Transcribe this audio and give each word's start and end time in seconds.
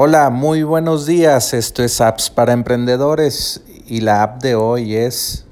Hola, 0.00 0.30
muy 0.30 0.62
buenos 0.62 1.06
días. 1.06 1.54
Esto 1.54 1.82
es 1.82 2.00
Apps 2.00 2.30
para 2.30 2.52
Emprendedores 2.52 3.64
y 3.88 4.00
la 4.00 4.22
app 4.22 4.40
de 4.40 4.54
hoy 4.54 4.94
es 4.94 5.44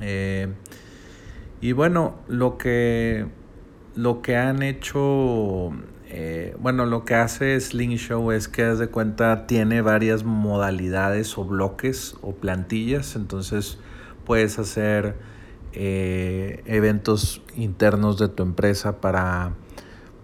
Eh, 0.00 0.48
y 1.60 1.72
bueno, 1.72 2.16
lo 2.26 2.58
que, 2.58 3.26
lo 3.94 4.20
que 4.20 4.36
han 4.36 4.62
hecho, 4.62 5.70
eh, 6.08 6.56
bueno, 6.58 6.86
lo 6.86 7.04
que 7.04 7.14
hace 7.14 7.58
Slingshow 7.60 8.32
es 8.32 8.48
que, 8.48 8.64
de 8.64 8.88
cuenta, 8.88 9.46
tiene 9.46 9.80
varias 9.80 10.24
modalidades 10.24 11.38
o 11.38 11.44
bloques 11.44 12.16
o 12.20 12.32
plantillas. 12.32 13.14
Entonces, 13.14 13.78
puedes 14.24 14.58
hacer 14.58 15.14
eh, 15.72 16.62
eventos 16.66 17.42
internos 17.56 18.18
de 18.18 18.28
tu 18.28 18.42
empresa 18.42 19.00
para 19.00 19.52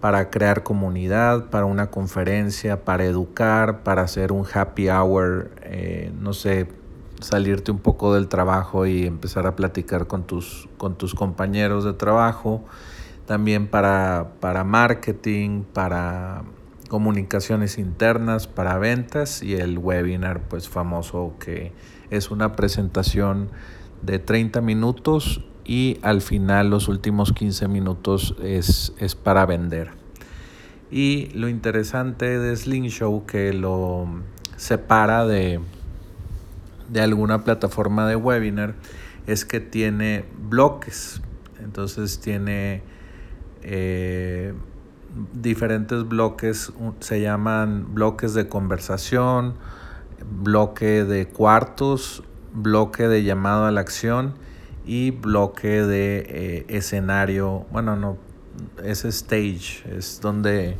para 0.00 0.30
crear 0.30 0.62
comunidad, 0.62 1.46
para 1.50 1.66
una 1.66 1.90
conferencia, 1.90 2.84
para 2.84 3.04
educar, 3.04 3.82
para 3.82 4.02
hacer 4.02 4.32
un 4.32 4.44
happy 4.52 4.88
hour, 4.88 5.50
eh, 5.62 6.12
no 6.20 6.32
sé, 6.32 6.68
salirte 7.20 7.70
un 7.72 7.78
poco 7.78 8.14
del 8.14 8.28
trabajo 8.28 8.86
y 8.86 9.06
empezar 9.06 9.46
a 9.46 9.56
platicar 9.56 10.06
con 10.06 10.24
tus, 10.24 10.68
con 10.76 10.96
tus 10.96 11.14
compañeros 11.14 11.84
de 11.84 11.92
trabajo, 11.94 12.64
también 13.26 13.66
para, 13.66 14.34
para 14.40 14.62
marketing, 14.64 15.62
para 15.64 16.44
comunicaciones 16.88 17.76
internas, 17.76 18.46
para 18.46 18.78
ventas 18.78 19.42
y 19.42 19.54
el 19.54 19.78
webinar 19.78 20.40
pues 20.48 20.68
famoso 20.68 21.34
que 21.38 21.72
es 22.10 22.30
una 22.30 22.56
presentación 22.56 23.50
de 24.02 24.18
30 24.18 24.60
minutos 24.60 25.44
y 25.68 25.98
al 26.00 26.22
final 26.22 26.70
los 26.70 26.88
últimos 26.88 27.34
15 27.34 27.68
minutos 27.68 28.34
es, 28.42 28.90
para 29.22 29.44
vender. 29.44 29.90
Y 30.90 31.26
lo 31.34 31.46
interesante 31.48 32.38
de 32.38 32.56
Slingshow 32.56 33.26
que 33.26 33.52
lo 33.52 34.08
separa 34.56 35.26
de, 35.26 35.60
de 36.88 37.00
alguna 37.02 37.44
plataforma 37.44 38.08
de 38.08 38.16
webinar 38.16 38.76
es 39.26 39.44
que 39.44 39.60
tiene 39.60 40.24
bloques. 40.48 41.20
Entonces 41.62 42.18
tiene 42.18 42.80
eh, 43.62 44.54
diferentes 45.34 46.08
bloques, 46.08 46.72
se 47.00 47.20
llaman 47.20 47.94
bloques 47.94 48.32
de 48.32 48.48
conversación, 48.48 49.52
bloque 50.42 51.04
de 51.04 51.28
cuartos, 51.28 52.22
bloque 52.54 53.06
de 53.06 53.22
llamado 53.22 53.66
a 53.66 53.70
la 53.70 53.82
acción 53.82 54.47
y 54.88 55.10
bloque 55.10 55.82
de 55.82 56.24
eh, 56.26 56.64
escenario, 56.68 57.66
bueno, 57.70 57.94
no, 57.94 58.16
es 58.82 59.04
stage, 59.04 59.84
es 59.94 60.18
donde 60.22 60.76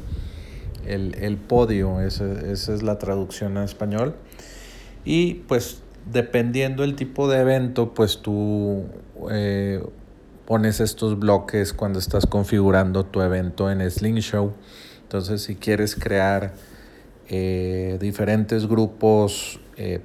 el, 0.86 1.36
podio, 1.36 2.00
esa, 2.00 2.24
es 2.50 2.82
la 2.82 2.98
traducción 2.98 3.58
a 3.58 3.64
español. 3.64 4.14
Y 5.04 5.34
pues 5.46 5.82
dependiendo 6.10 6.84
el 6.84 6.96
tipo 6.96 7.28
de 7.28 7.40
evento, 7.40 7.92
pues 7.92 8.22
tú 8.22 8.86
eh, 9.30 9.84
pones 10.46 10.80
estos 10.80 11.18
bloques 11.18 11.74
cuando 11.74 11.98
estás 11.98 12.24
configurando 12.24 13.04
tu 13.04 13.20
evento 13.20 13.70
en 13.70 13.88
Slingshow. 13.90 14.54
Entonces, 15.02 15.42
si 15.42 15.54
quieres 15.54 15.94
crear 15.94 16.54
eh, 17.28 17.98
diferentes 18.00 18.66
grupos 18.66 19.60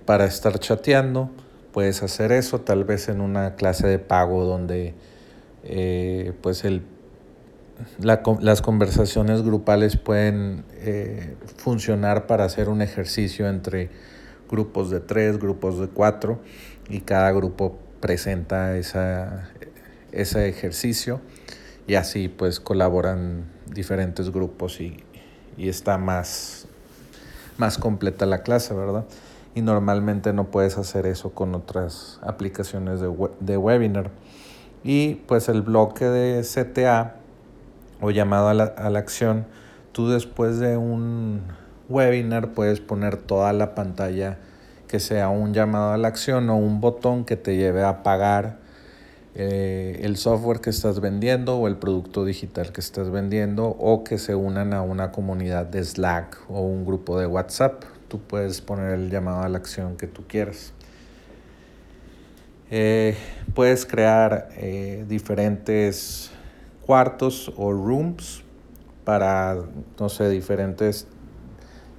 para 0.06 0.26
estar 0.26 0.60
chateando, 0.60 1.32
puedes 1.74 2.04
hacer 2.04 2.32
eso, 2.32 2.62
tal 2.62 2.86
vez 2.86 3.10
en 3.10 3.20
una 3.20 3.56
clase 3.56 3.88
de 3.88 4.00
pago 4.00 4.46
donde 4.46 4.94
eh, 5.64 6.32
pues 6.42 6.64
el, 6.64 6.84
las 8.00 8.62
conversaciones 8.62 9.42
grupales 9.42 9.98
pueden 9.98 10.64
eh, 10.76 11.36
funcionar 11.58 12.28
para 12.28 12.46
hacer 12.46 12.70
un 12.70 12.82
ejercicio 12.82 13.50
entre 13.50 13.90
grupos 14.50 14.92
de 14.92 15.00
tres, 15.00 15.40
grupos 15.40 15.80
de 15.80 15.88
cuatro 15.88 16.40
y 16.88 17.02
cada 17.02 17.32
grupo 17.32 17.80
presenta 18.00 18.78
esa, 18.78 19.50
ese 20.12 20.48
ejercicio 20.48 21.22
y 21.88 21.96
así 21.96 22.28
pues 22.28 22.60
colaboran 22.60 23.46
diferentes 23.66 24.32
grupos 24.32 24.80
y, 24.80 25.04
y 25.58 25.70
está 25.70 25.98
más, 25.98 26.68
más 27.58 27.80
completa 27.80 28.28
la 28.28 28.44
clase, 28.44 28.76
¿verdad? 28.76 29.06
Y 29.56 29.62
normalmente 29.62 30.34
no 30.34 30.46
puedes 30.46 30.78
hacer 30.78 31.06
eso 31.06 31.32
con 31.32 31.56
otras 31.56 32.20
aplicaciones 32.22 33.00
de, 33.00 33.58
webinar. 33.58 34.12
Y 34.84 35.16
pues 35.28 35.50
el 35.50 35.62
bloque 35.62 36.06
de 36.06 36.42
CTA 36.44 37.16
o 38.02 38.12
llamado 38.12 38.50
a 38.50 38.54
la, 38.54 38.64
a 38.64 38.90
la 38.90 39.00
acción, 39.00 39.46
tú 39.92 40.10
después 40.10 40.60
de 40.60 40.78
un 40.78 41.42
webinar 41.90 42.54
puedes 42.54 42.80
poner 42.80 43.18
toda 43.18 43.54
la 43.54 43.76
pantalla 43.76 44.40
que 44.88 45.00
sea 45.00 45.30
un 45.30 45.54
llamado 45.54 45.94
a 45.94 45.98
la 45.98 46.08
acción 46.08 46.50
o 46.50 46.58
un 46.58 46.82
botón 46.82 47.26
que 47.26 47.36
te 47.36 47.56
lleve 47.56 47.84
a 47.84 48.04
pagar 48.04 48.64
eh, 49.36 50.02
el 50.04 50.18
software 50.18 50.60
que 50.60 50.70
estás 50.70 51.00
vendiendo 51.00 51.58
o 51.58 51.68
el 51.68 51.78
producto 51.78 52.24
digital 52.24 52.72
que 52.72 52.82
estás 52.82 53.10
vendiendo 53.10 53.66
o 53.66 54.04
que 54.04 54.20
se 54.20 54.36
unan 54.36 54.74
a 54.74 54.84
una 54.84 55.12
comunidad 55.12 55.66
de 55.66 55.84
Slack 55.84 56.38
o 56.50 56.62
un 56.62 56.86
grupo 56.86 57.20
de 57.20 57.26
WhatsApp 57.26 57.84
tú 58.14 58.20
puedes 58.20 58.62
poner 58.62 58.92
el 58.92 59.10
llamado 59.10 59.42
a 59.42 59.50
la 59.50 59.58
acción 59.58 59.98
que 59.98 60.06
tú 60.06 60.26
quieras. 60.28 60.72
Eh, 62.70 63.18
puedes 63.56 63.88
crear 63.88 64.50
eh, 64.56 65.04
diferentes 65.10 66.30
cuartos 66.86 67.52
o 67.58 67.74
rooms 67.74 68.44
para, 69.04 69.58
no 70.00 70.10
sé, 70.10 70.30
diferentes 70.30 71.08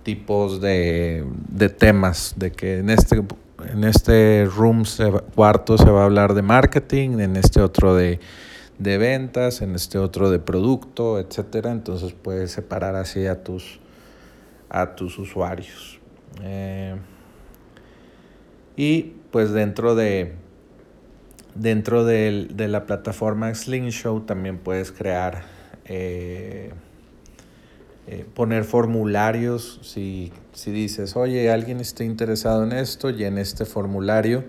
tipos 0.04 0.60
de, 0.60 1.26
temas, 1.76 2.34
de 2.36 2.52
que 2.52 2.78
en 2.78 2.90
este, 2.90 3.20
en 3.72 3.82
este 3.82 4.44
room, 4.44 4.84
cuarto 5.34 5.76
se 5.76 5.90
va 5.90 6.02
a 6.02 6.04
hablar 6.04 6.34
de 6.34 6.42
marketing, 6.42 7.18
en 7.18 7.34
este 7.34 7.60
otro 7.60 7.96
de, 7.96 8.20
de 8.78 8.98
ventas, 8.98 9.62
en 9.62 9.74
este 9.74 9.98
otro 9.98 10.30
de 10.30 10.38
producto, 10.38 11.18
etcétera. 11.18 11.72
Entonces 11.72 12.12
puedes 12.12 12.52
separar 12.52 12.94
así 12.94 13.26
a 13.26 13.42
tus, 13.42 13.80
a 14.68 14.94
tus 14.94 15.18
usuarios. 15.18 15.98
Eh, 16.42 16.96
y 18.76 19.02
pues 19.30 19.52
dentro 19.52 19.94
de 19.94 20.32
dentro 21.54 22.04
de, 22.04 22.48
la 22.68 22.84
plataforma 22.86 23.54
Slingshow 23.54 24.22
también 24.22 24.58
puedes 24.58 24.90
crear 24.90 25.44
eh, 25.84 26.72
eh, 28.06 28.26
poner 28.34 28.64
formularios. 28.64 29.80
Si, 29.82 30.32
si, 30.52 30.72
dices 30.72 31.16
oye 31.16 31.50
alguien 31.50 31.80
está 31.80 32.04
interesado 32.04 32.64
en 32.64 32.72
esto 32.72 33.10
y 33.10 33.24
en 33.24 33.38
este 33.38 33.64
formulario 33.64 34.44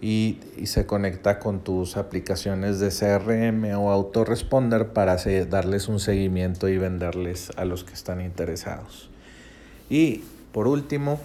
y, 0.00 0.38
y, 0.56 0.66
se 0.66 0.86
conecta 0.86 1.38
con 1.38 1.64
tus 1.64 1.96
aplicaciones 1.96 2.78
de 2.78 2.90
CRM 2.90 3.64
o 3.76 3.90
autoresponder 3.90 4.88
para 4.88 5.16
darles 5.48 5.88
un 5.88 5.98
seguimiento 5.98 6.68
y 6.68 6.78
venderles 6.78 7.50
a 7.56 7.64
los 7.64 7.84
que 7.84 7.94
están 7.94 8.20
interesados 8.20 9.08
y 9.88 10.22
por 10.54 10.68
último, 10.68 11.18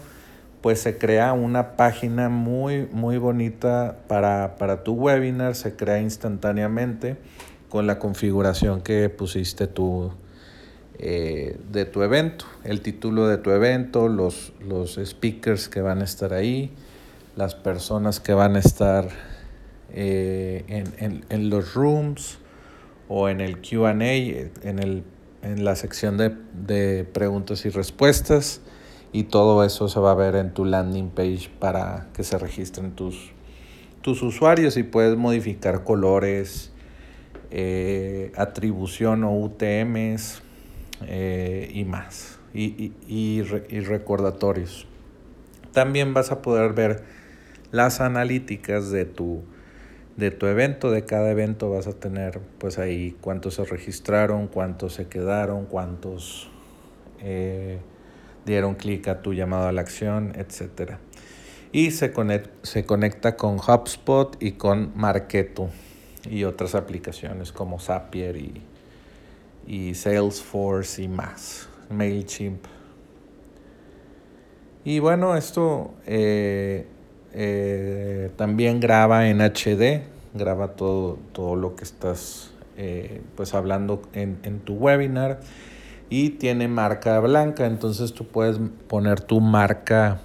pues 0.61 0.81
se 0.81 0.97
crea 0.97 1.33
una 1.33 1.77
página 1.77 2.29
muy, 2.29 2.89
muy 2.91 3.19
bonita 3.19 3.99
para, 4.07 4.83
tu 4.83 4.93
webinar, 4.93 5.53
se 5.53 5.75
crea 5.75 6.01
instantáneamente 6.01 7.15
con 7.69 7.85
la 7.85 7.99
configuración 7.99 8.81
que 8.81 9.07
pusiste 9.07 9.67
tú 9.67 10.11
eh, 10.97 11.59
de 11.71 11.85
tu 11.85 12.01
evento, 12.01 12.45
el 12.63 12.81
título 12.81 13.27
de 13.27 13.37
tu 13.37 13.51
evento, 13.51 14.07
los, 14.07 14.51
los 14.67 14.99
speakers 15.05 15.69
que 15.69 15.81
van 15.81 16.01
a 16.01 16.05
estar 16.05 16.33
ahí, 16.33 16.71
las 17.35 17.53
personas 17.53 18.19
que 18.19 18.33
van 18.33 18.55
a 18.55 18.59
estar 18.59 19.09
eh, 19.93 20.83
en, 21.29 21.49
los 21.51 21.75
rooms 21.75 22.39
o 23.07 23.29
en 23.29 23.41
el 23.41 23.61
QA, 23.61 23.91
en, 23.91 25.03
en 25.43 25.63
la 25.63 25.75
sección 25.75 26.17
de, 26.17 26.35
de, 26.65 27.03
preguntas 27.03 27.63
y 27.65 27.69
respuestas. 27.69 28.61
Y 29.11 29.23
todo 29.23 29.63
eso 29.63 29.88
se 29.88 30.00
va 30.00 30.11
a 30.11 30.15
ver 30.15 30.35
en 30.35 30.53
tu 30.53 30.65
landing 30.65 31.09
page 31.09 31.50
para 31.59 32.07
que 32.13 32.23
se 32.23 32.38
registren 32.38 32.91
tus, 32.91 33.31
tus 34.01 34.21
usuarios 34.21 34.77
y 34.77 34.83
puedes 34.83 35.17
modificar 35.17 35.83
colores, 35.83 36.71
eh, 37.50 38.31
atribución 38.35 39.23
o 39.23 39.35
UTMs 39.35 40.44
eh, 41.07 41.71
y 41.73 41.85
más. 41.85 42.39
Y, 42.53 42.94
y, 43.07 43.41
recordatorios. 43.44 44.88
También 45.71 46.13
vas 46.13 46.31
a 46.31 46.41
poder 46.41 46.73
ver 46.73 47.03
las 47.71 48.01
analíticas 48.01 48.89
de 48.89 49.05
tu, 49.05 49.44
de 50.17 50.31
tu 50.31 50.47
evento, 50.47 50.89
de 50.89 51.05
cada 51.05 51.29
evento 51.29 51.69
vas 51.69 51.85
a 51.85 51.94
tener 51.94 52.39
pues 52.57 52.79
ahí 52.79 53.15
cuántos 53.21 53.55
se 53.55 53.65
registraron, 53.65 54.47
cuántos 54.47 54.94
se 54.94 55.07
quedaron, 55.07 55.65
cuántos 55.65 56.50
eh, 57.21 57.79
dieron 58.50 58.75
clic 58.75 59.07
a 59.07 59.22
tu 59.22 59.34
llamado 59.34 59.68
a 59.68 59.72
la 59.72 59.81
acción, 59.81 60.34
etc. 60.36 60.94
Y 61.72 61.92
se, 61.92 62.12
se 62.63 62.86
conecta 62.86 63.38
con 63.38 63.60
HubSpot 63.60 64.36
y 64.42 64.54
con 64.54 64.92
Marketo 64.96 65.69
y 66.30 66.44
otras 66.44 66.75
aplicaciones 66.75 67.51
como 67.51 67.80
Zapier 67.80 68.36
y, 68.38 68.62
y 69.68 69.94
Salesforce 69.94 71.04
y 71.04 71.07
más, 71.07 71.69
MailChimp. 71.90 72.66
Y 74.84 75.00
bueno, 75.00 75.36
esto 75.36 75.94
eh, 76.07 76.88
eh, 77.34 78.31
también 78.36 78.80
graba 78.80 79.30
en 79.30 79.40
HD, 79.42 80.01
graba 80.34 80.69
todo, 80.69 81.19
todo 81.34 81.56
lo 81.56 81.75
que 81.75 81.84
estás 81.84 82.51
eh, 82.78 83.22
pues 83.36 83.54
hablando 83.54 84.01
en, 84.13 84.40
en, 84.44 84.62
tu 84.62 84.75
webinar 84.75 85.42
y 86.09 86.31
tiene 86.31 86.67
marca 86.67 87.19
blanca, 87.19 87.65
entonces 87.65 88.13
tú 88.13 88.25
puedes 88.25 88.59
poner 88.88 89.21
tu 89.21 89.41
marca 89.41 90.21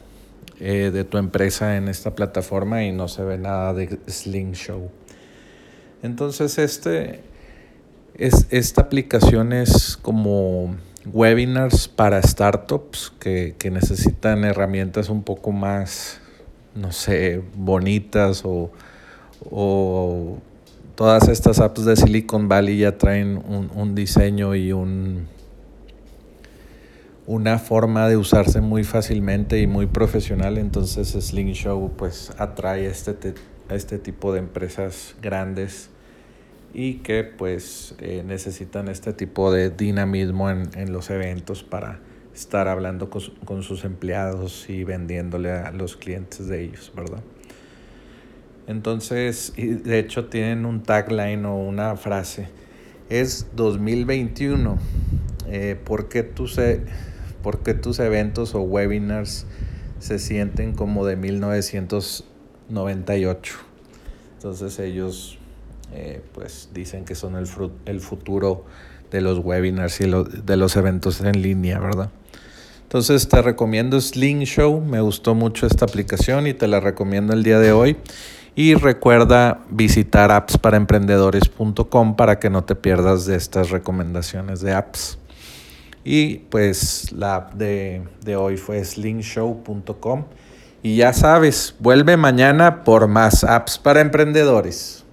de 0.58 1.04
tu 1.04 1.19
empresa 1.19 1.76
en 1.76 1.88
esta 1.88 2.14
plataforma 2.14 2.84
y 2.84 2.92
no 2.92 3.08
se 3.08 3.22
ve 3.22 3.36
nada 3.36 3.75
de 3.75 3.98
Sling 4.06 4.52
Show. 4.52 4.90
Entonces, 6.02 6.58
este, 6.58 7.20
es, 8.14 8.46
esta 8.50 8.82
aplicación 8.82 9.52
es 9.52 9.96
como 9.96 10.76
webinars 11.12 11.88
para 11.88 12.22
startups 12.22 13.12
que, 13.19 13.54
necesitan 13.70 14.44
herramientas 14.44 15.08
un 15.08 15.22
poco 15.22 15.52
más, 15.52 16.20
no 16.75 16.92
sé, 16.92 17.42
bonitas 17.56 18.42
o, 18.44 18.70
todas 20.94 21.28
estas 21.28 21.58
apps 21.58 21.84
de 21.84 21.96
Silicon 21.96 22.48
Valley 22.48 22.78
ya 22.78 22.96
traen 22.96 23.37
un, 23.37 23.94
diseño 23.94 24.54
y 24.54 24.72
un, 24.72 25.26
una 27.26 27.59
forma 27.59 28.09
de 28.09 28.17
usarse 28.17 28.61
muy 28.61 28.85
fácilmente 28.85 29.61
y 29.61 29.67
muy 29.67 29.87
profesional. 29.87 30.59
Entonces 30.59 31.09
Sling 31.09 31.53
Show 31.53 31.93
pues 31.97 32.32
atrae 32.38 32.87
este, 32.87 33.35
a 33.69 33.75
este 33.75 33.99
tipo 33.99 34.32
de 34.32 34.41
empresas 34.41 35.17
grandes 35.23 35.91
y 36.73 36.94
que 36.94 37.25
pues 37.25 37.94
eh, 38.00 38.23
necesitan 38.26 38.88
este 38.88 39.12
tipo 39.12 39.53
de 39.53 39.71
dinamismo 39.71 40.50
en, 40.50 40.69
en, 40.75 40.93
los 40.93 41.09
eventos 41.11 41.62
para 41.62 42.00
estar 42.35 42.67
hablando 42.67 43.11
con, 43.11 43.23
con, 43.44 43.62
sus 43.62 43.85
empleados 43.85 44.69
y 44.69 44.82
vendiéndole 44.82 45.53
a 45.53 45.71
los 45.71 45.97
clientes 45.97 46.49
de 46.49 46.65
ellos, 46.65 46.93
¿verdad? 46.97 47.23
Entonces, 48.67 49.53
y 49.56 49.67
de 49.67 50.00
hecho 50.00 50.26
tienen 50.26 50.67
un 50.67 50.82
tagline 50.82 51.44
o 51.44 51.56
una 51.56 51.97
frase, 51.97 52.49
es 53.11 53.49
2021, 53.55 54.79
eh, 55.47 55.79
¿por, 55.85 56.09
qué 56.09 56.23
tus, 56.23 56.59
¿por 57.44 57.61
qué 57.61 57.75
tus 57.75 58.00
eventos 58.00 58.56
o 58.56 58.62
webinars 58.62 59.46
se 60.00 60.19
sienten 60.19 60.73
como 60.73 61.06
de 61.06 61.14
1998? 61.14 63.55
Entonces 64.37 64.81
ellos 64.81 65.38
eh, 65.93 66.23
pues 66.32 66.70
dicen 66.73 67.05
que 67.05 67.14
son 67.14 67.37
el, 67.37 67.46
el 67.85 68.00
futuro 68.00 68.64
de 69.11 69.20
los 69.20 69.38
webinars 69.38 70.00
y 70.00 70.06
de 70.06 70.56
los 70.56 70.75
eventos 70.76 71.20
en 71.20 71.43
línea, 71.43 71.79
¿verdad? 71.79 72.08
Entonces 72.82 73.29
te 73.29 73.43
recomiendo 73.43 74.00
Show 74.00 74.81
me 74.81 75.02
gustó 75.02 75.35
mucho 75.35 75.67
esta 75.67 75.85
aplicación 75.85 76.47
y 76.47 76.55
te 76.55 76.67
la 76.67 76.81
recomiendo 76.81 77.35
el 77.35 77.43
día 77.43 77.58
de 77.58 77.73
hoy. 77.73 77.99
Y 78.56 78.75
recuerda 78.75 79.64
visitar 79.69 80.31
appsparaemprendedores.com 80.31 82.17
para 82.17 82.38
que 82.38 82.49
no 82.50 82.62
te 82.64 82.76
pierdas 82.76 83.26
de 83.26 83.35
estas 83.37 83.70
recomendaciones 83.70 84.61
de 84.61 84.73
apps. 84.73 85.19
Y 86.04 86.36
pues 86.50 87.12
la 87.12 87.36
app 87.36 87.54
de, 87.54 88.02
de 88.22 88.36
hoy 88.36 88.56
fue 88.56 88.84
slingshow.com. 88.84 90.24
Y 90.82 90.96
ya 90.96 91.14
sabes, 91.14 91.74
vuelve 91.78 92.16
mañana 92.16 92.84
por 92.84 93.08
más 93.08 93.42
apps 93.42 93.78
para 93.78 94.00
emprendedores. 94.00 95.03